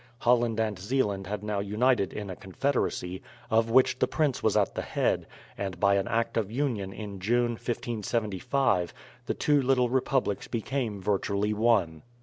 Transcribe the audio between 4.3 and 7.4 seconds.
was at the head, and by an Act of Union in